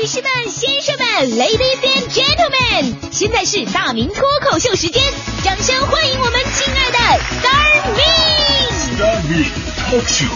[0.00, 1.06] 女士们、先生们
[1.38, 5.02] ，Ladies and Gentlemen，现在是大明脱口秀时间，
[5.42, 6.96] 掌声欢迎我们亲爱的
[7.36, 8.00] Star Me。
[8.96, 9.44] Star Me
[9.76, 10.30] Talk Show。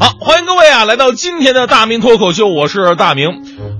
[0.00, 3.28] 好，欢迎各位啊，来到今天的大明脱口秀，我是大明。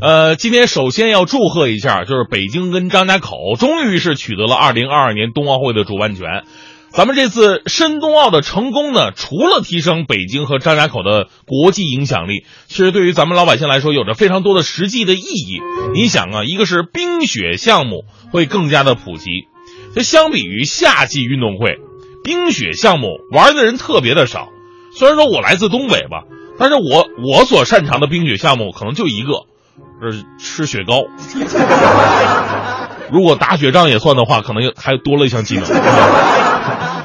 [0.03, 6.43] 呃，今天首先要祝贺一下，就是北京跟张家口终于是取得了二零二二年冬奥会的主办权。
[6.91, 15.61] 咱们这次申冬奥的成功呢，除了提升北京和张家口的国际影响力，其实对于咱们老百姓来说，有着非常多的实际的意义。
[15.95, 19.47] 你想啊，一个是冰雪项目会更加的普及，
[19.95, 21.77] 这相比于夏季运动会，
[22.25, 24.49] 冰雪项目玩的人特别的少。
[24.99, 26.25] 虽然说我来自东北吧，
[26.59, 29.47] 但是我我所擅长的冰雪项目可能就一个，
[30.11, 31.05] 是吃雪糕。
[33.11, 35.65] 如果打雪仗也算的话，可能还多了一项技能。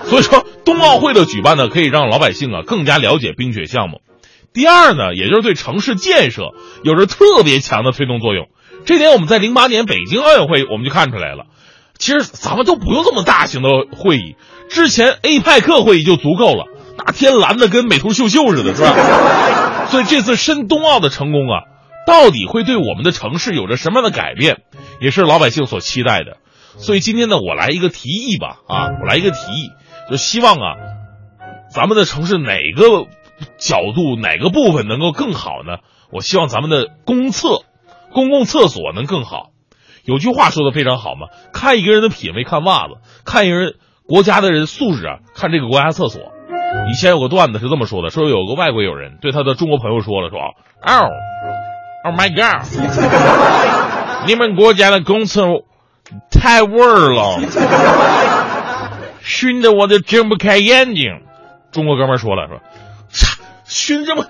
[0.06, 4.00] 所以说，冬奥会的举办呢，可以让老百姓啊更加了解冰雪项目。
[4.54, 8.48] 第二呢，也就是对城市建设有着特别强的推动作用。
[8.86, 11.44] 这点我们在零八年北京奥运会我们就看出来了。
[11.98, 14.36] 其实咱们都不用这么大型的会议，
[14.70, 16.66] 之前 APEC 会议就足够了。
[16.98, 19.88] 那天蓝的跟美图秀秀似的，是吧？
[19.90, 21.68] 所以这次申冬奥的成功啊，
[22.08, 24.62] 到底会对我们的城市有着什么样的改变，
[25.02, 26.38] 也是老百姓所期待的。
[26.78, 29.72] 所以今天呢，我来一个提议吧，啊，我来一个提议，
[30.10, 30.76] 就希望啊，
[31.70, 33.08] 咱们的城市哪个
[33.58, 35.80] 角度、哪个部分能够更好呢？
[36.10, 37.64] 我希望咱们的公厕、
[38.14, 39.50] 公共厕所能更好。
[40.06, 42.94] 有句话说的非常好嘛，看一个人的品味看袜子，
[43.26, 43.76] 看一个人
[44.08, 46.22] 国家的人素质啊，看这个国家厕所。
[46.90, 51.10] 以前有个段子是这么说的：说有个外国友人对他的中国朋友说了，说哦
[52.04, 52.68] ，Oh my God，
[54.28, 55.44] 你们国家的公厕
[56.32, 57.40] 太味儿了，
[59.22, 61.22] 熏得我都睁不开眼睛。
[61.72, 62.62] 中国哥们说了，说
[63.66, 64.26] 熏这么，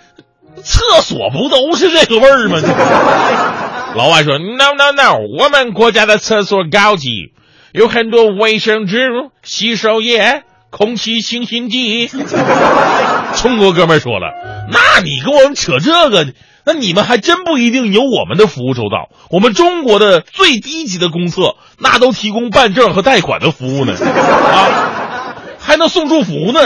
[0.64, 2.60] 厕所不都是这个味儿吗？
[3.96, 7.34] 老外说 No No No，我们国家的厕所高级，
[7.72, 9.10] 有很多卫生纸、
[9.44, 10.44] 洗手液。
[10.70, 14.34] 空气清新剂，中国哥们说了，
[14.70, 16.28] 那你跟我们扯这个，
[16.68, 19.08] 那你们还真不一定有我们的服务周到。
[19.32, 26.60] 我们中国的最低级的公厕，那都提供办证和贷款的服务呢，啊，还能送祝福呢，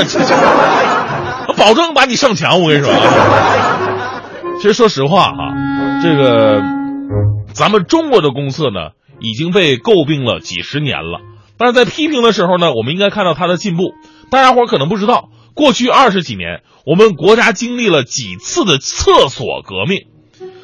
[1.56, 2.64] 保证把你上墙。
[2.64, 4.24] 我跟你说啊，
[4.58, 5.54] 其实说实话哈，
[6.02, 6.64] 这个
[7.54, 11.20] 咱们中国的公厕呢，已经被诟病了几十年了。
[11.60, 13.94] 但是在批评的时候呢，我们应该看到它的进步。
[14.32, 20.08] 大家伙可能不知道，过去二十几年，我们国家经历了几次的厕所革命。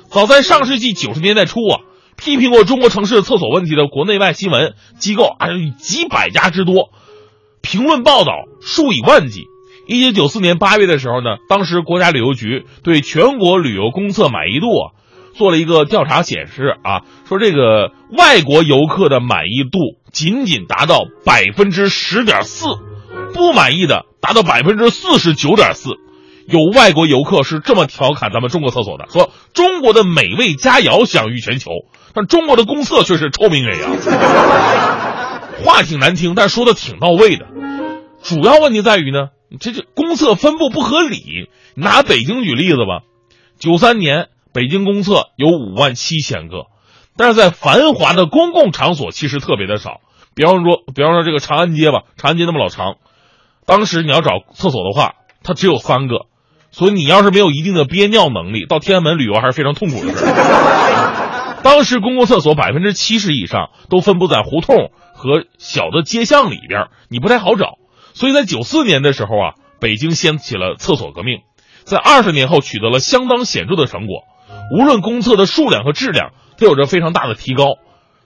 [0.09, 1.81] 早在上世纪九十年代初啊，
[2.15, 6.89] 批评过中国城市厕所问题的国内外新闻机构啊几百家之多，
[7.61, 8.31] 评论报道
[8.61, 9.43] 数以万计。
[9.87, 14.91] 一九九四年八月的时候呢，当时国家旅游局对全国旅游公厕满意度啊
[15.35, 19.97] 做了一个调查，显示啊，说这个外国游客的满意度。
[20.09, 22.65] 仅仅达到百分之十点四，
[23.37, 25.91] 不满意的达到百分之四十九点四。
[26.47, 31.71] 有外国游客是这么调侃咱们中国厕所的，说中国的美味佳肴享誉全球，
[32.13, 33.97] 但中国的公厕却是臭名远扬。
[35.63, 37.45] 话挺难听，但说的挺到位的。
[38.23, 39.27] 主要问题在于呢，
[39.59, 41.49] 这这公厕分布不合理。
[41.75, 43.03] 拿北京举例子吧，
[43.59, 46.65] 九三年北京公厕有五万七千个。
[47.17, 49.99] 但是在繁华的公共场所其实特别的少，
[50.33, 52.95] 比方说，比方说这个长安街吧，长安街那么老长，
[53.67, 55.13] 当时你要找厕所的话，
[55.43, 56.25] 它只有三个，
[56.71, 61.59] 所以你要是没有一定的憋尿能力，到天安门旅游还是非常痛苦的事儿。
[61.61, 67.77] 当时公共厕所百分之七十以上都分布在胡同和小的街巷里边，你不太好找，
[68.13, 71.41] 所以在九四年的时候啊，北京掀起了厕所革命，
[71.83, 74.23] 在二十年后取得了相当显著的成果，
[74.75, 76.31] 无论公厕的数量和质量。
[76.59, 77.75] 都有着非常大的提高，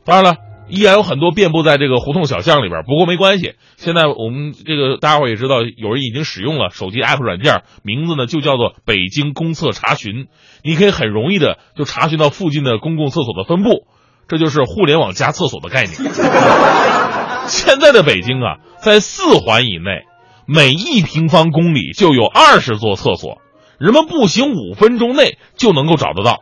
[0.06, 0.38] 当然了，
[0.72, 2.84] 依然有很多遍布在这个胡同小巷里边。
[2.84, 10.28] 不过没关系，现在我们这个大家伙也知道，有人已经使用了手机 app 软件，名字呢就叫做“北京公厕查询”，
[10.63, 13.86] 你可以很容易的就查询到附近的公共厕所的分布，
[14.28, 15.95] 这就是互联网加厕所的概念。
[17.48, 20.06] 现在的北京啊，在四环以内，
[20.45, 23.42] 每一平方公里就有二十座厕所，
[23.78, 26.40] 人们步行五分钟内就能够找得到。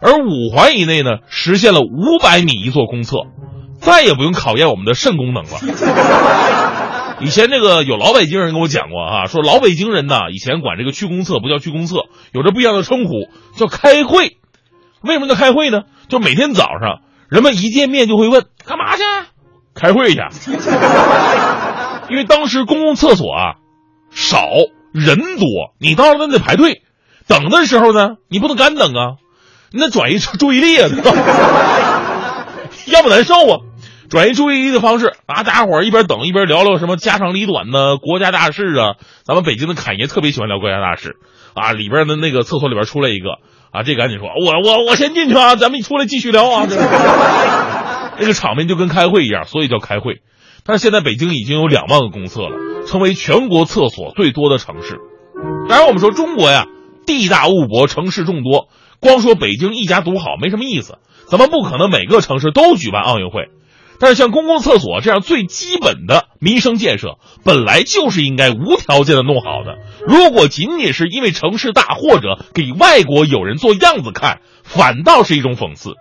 [0.00, 3.16] 而五环以内呢，实现了五百米一座公厕，
[3.80, 5.58] 再也不用考验我们的肾功能了。
[7.20, 14.36] 以前这个有老北京人跟我讲过啊，说老北京人呢，以前管这个去公厕不叫去公厕，有着不一样的称呼，叫开会。
[15.00, 15.82] 为什么叫开会呢？
[16.08, 19.02] 就每天早上，人们一见面就会问干嘛去？
[19.74, 20.20] 开会去，
[22.10, 23.54] 因为当时公共厕所啊
[24.10, 24.48] 少
[24.92, 25.46] 人多，
[25.78, 26.82] 你到了那得排队，
[27.26, 29.16] 等的时候呢，你不能干等啊，
[29.72, 30.88] 你得转移注意力啊，
[32.86, 33.60] 要不难受啊。
[34.08, 38.94] 转移注意力的方式啊，大家伙一边等一边聊聊什么家长里短呢国家大事啊。
[39.24, 41.16] 咱们北京的侃爷特别喜欢聊国家大事
[41.54, 43.38] 啊，里边的那个厕所里边出来一个
[43.70, 46.66] 啊，这赶紧说，我我我先进去啊，咱们出来继续聊啊。
[48.18, 50.22] 那个场面就跟开会一样，所以叫开会。
[50.64, 52.56] 但是现在北京已经有两万个公厕了，
[52.86, 54.98] 成为全国厕所最多的城市。
[55.68, 56.66] 当然，我们说中国呀，
[57.06, 58.68] 地大物博，城市众多，
[59.00, 60.98] 光说北京一家独好没什么意思。
[61.28, 63.50] 咱们不可能每个城市都举办奥运会。
[64.00, 69.78] 但是像公共厕所这样最基本的民生建设，本来就是应该无条件的弄好的。
[70.06, 75.94] 如果仅仅是因为城市大或者给外国友人做样子看，反倒是一种讽刺。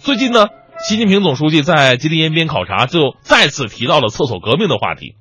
[0.00, 0.46] 最近呢，
[0.86, 5.14] 习近平总书记在吉林延边考察，就再次提到了厕所革命的话题。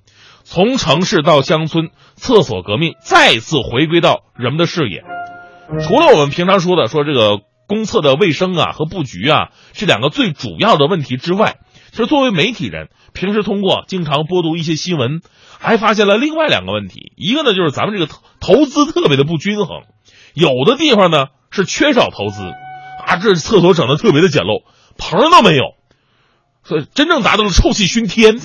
[0.43, 5.03] 从城市到乡村，厕所革命再次回归到人们的视野。
[5.81, 11.57] 除了我们平常说的说这个公厕的卫生啊和布局啊这两个最主要的问题之外，
[11.91, 15.21] 其实作为媒体人，平时通过经常播读一些新闻，
[15.59, 17.13] 还发现了另外两个问题。
[17.15, 19.83] 一个呢，就是咱们这个投资特别的不均衡，
[20.33, 22.43] 有的地方呢是缺少投资，
[23.05, 24.63] 啊，这厕所整的特别的简陋，
[24.97, 25.63] 棚都没有，
[26.63, 28.39] 所以真正达到了臭气熏天。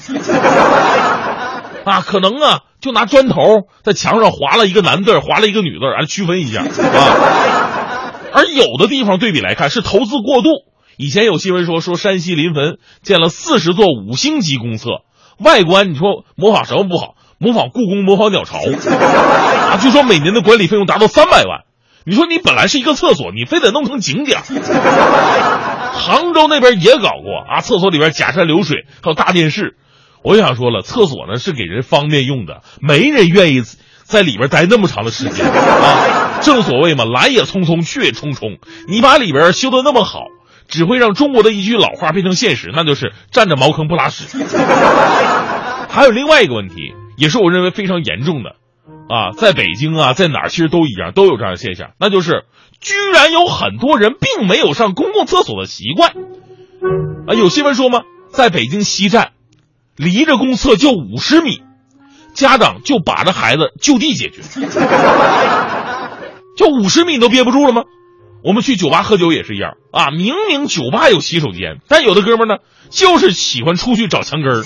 [1.85, 3.37] 啊，可能啊，就拿砖头
[3.83, 8.13] 在墙上划了一个男字，划了一个女字，来区分一下啊。
[8.33, 10.49] 而有的地方对比来看，是投资过度。
[10.97, 15.03] 以前有新闻说，说山西临汾建了四十座五星级公厕，
[15.39, 17.15] 外观你说模仿什么不好？
[17.39, 19.79] 模仿故宫，模仿鸟巢啊！
[19.83, 21.65] 据说每年的管理费用达到三百万。
[22.05, 24.43] 你说你本来是一个厕所，你非得弄成景点？
[25.95, 29.77] 杭州那边也搞过啊，厕所里边假山流水，还有大电视。
[30.23, 33.63] 我就想说了，厕所呢是给人方便用的，没人愿意
[34.05, 36.41] 在里边待那么长的时间啊。
[36.43, 38.59] 正所谓嘛，来也匆匆，去也匆匆。
[38.87, 40.27] 你把里边修的那么好。
[40.73, 44.25] 只会让中国的一句老话变成现实，那就是站着茅坑不拉屎。
[45.91, 48.57] 还有另外一个问题，也是我认为非常严重的，
[49.15, 52.45] 啊，在北京啊，在哪儿其实都一样，都有这样的现象，那就是
[52.81, 56.13] 居然有很多人并没有上公共厕所的习惯。
[57.27, 58.01] 啊，有新闻说吗？
[58.33, 59.33] 在北京西站，
[59.95, 61.61] 离着公厕就五十米，
[62.33, 64.41] 家长就把着孩子就地解决，
[66.57, 67.83] 就五十米你都憋不住了吗？
[68.45, 72.57] 我们去酒吧喝酒也是一样啊，明明酒吧有洗手间，但有的哥们呢，
[72.91, 74.65] 就是喜欢出去找墙根儿。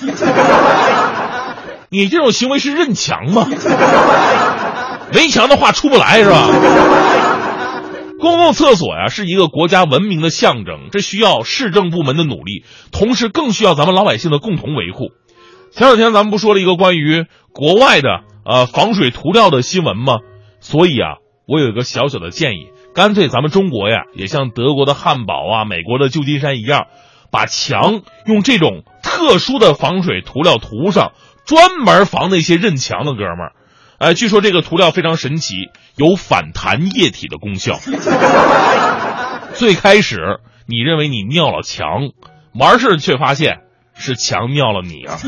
[1.89, 3.47] 你这种行为是认墙吗？
[5.15, 6.49] 围墙的话出不来是吧？
[8.19, 15.11] 公共厕所呀，是一个国家文明的象征，这需要市政部门的努力，同时更需要咱们老百姓的共同维护。
[15.71, 20.21] 前两天咱们不说了一个关于国外的呃防水涂料的新闻吗？
[20.61, 22.69] 所以啊，我有一个小小的建议。
[22.97, 26.87] 干脆咱们中国呀，也像德国的汉堡啊、美国的旧金山一样，
[27.31, 31.13] 把墙用这种特殊的防水涂料涂上，
[31.45, 33.53] 专门防那些认墙的哥们儿。
[33.99, 37.79] 哎，据说这个涂料非常神奇，有反弹液体的功效。
[39.53, 42.11] 最开始你认为你尿了墙，
[42.59, 43.61] 完事却发现
[43.95, 45.19] 是墙尿了你啊！